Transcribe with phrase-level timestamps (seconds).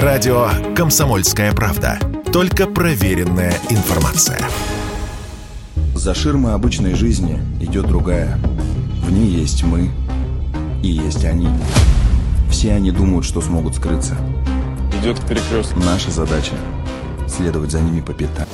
[0.00, 1.98] Радио «Комсомольская правда».
[2.32, 4.40] Только проверенная информация.
[5.94, 8.38] За ширмой обычной жизни идет другая.
[9.02, 9.90] В ней есть мы
[10.82, 11.46] и есть они.
[12.50, 14.16] Все они думают, что смогут скрыться.
[15.02, 15.78] Идет к перекрестку.
[15.80, 16.54] Наша задача–
[17.28, 18.46] следовать за ними по пятам.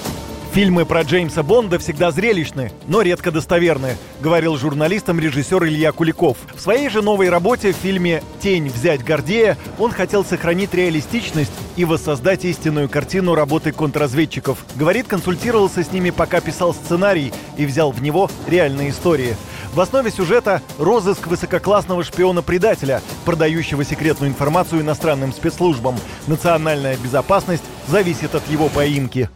[0.53, 6.39] Фильмы про Джеймса Бонда всегда зрелищны, но редко достоверны, говорил журналистам режиссер Илья Куликов.
[6.55, 8.69] В своей же новой работе в фильме «Тень.
[8.69, 14.65] Взять Гордея» он хотел сохранить реалистичность и воссоздать истинную картину работы контрразведчиков.
[14.75, 19.37] Говорит, консультировался с ними, пока писал сценарий и взял в него реальные истории.
[19.75, 25.97] В основе сюжета розыск высококлассного шпиона-предателя, продающего секретную информацию иностранным спецслужбам.
[26.27, 29.29] Национальная безопасность зависит от его поимки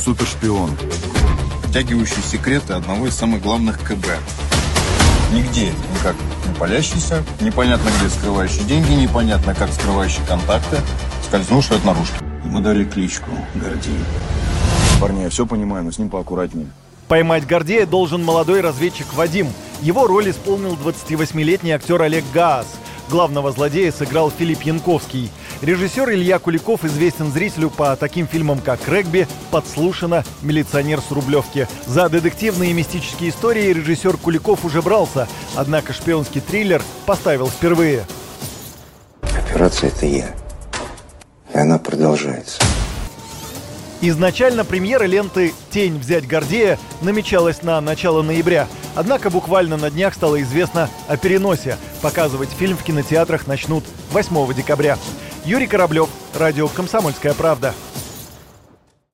[0.00, 0.70] супершпион,
[1.64, 4.06] втягивающий секреты одного из самых главных КБ.
[5.32, 6.16] Нигде никак
[6.48, 10.78] не палящийся, непонятно где скрывающий деньги, непонятно как скрывающий контакты,
[11.26, 12.16] скользнувший от наружки.
[12.44, 14.00] Ему дали кличку Гордей.
[15.00, 16.66] Парни, я все понимаю, но с ним поаккуратнее.
[17.06, 19.48] Поймать Гордея должен молодой разведчик Вадим.
[19.82, 22.66] Его роль исполнил 28-летний актер Олег Гаас.
[23.10, 25.30] Главного злодея сыграл Филипп Янковский.
[25.62, 31.66] Режиссер Илья Куликов известен зрителю по таким фильмам, как «Регби», «Подслушано», «Милиционер с Рублевки».
[31.86, 38.06] За детективные и мистические истории режиссер Куликов уже брался, однако шпионский триллер поставил впервые.
[39.22, 40.34] Операция– это я.
[41.52, 42.62] И она продолжается.
[44.02, 48.66] Изначально премьера ленты «Тень взять Гордея» намечалась на начало ноября.
[48.94, 51.76] Однако буквально на днях стало известно о переносе.
[52.00, 54.96] Показывать фильм в кинотеатрах начнут 8 декабря.
[55.44, 57.74] Юрий Кораблев, радио «Комсомольская правда».